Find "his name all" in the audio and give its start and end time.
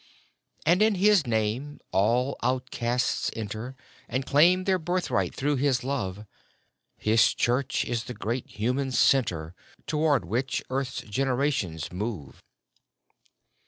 0.95-2.35